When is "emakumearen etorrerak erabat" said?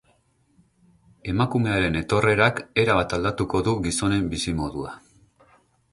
1.33-3.15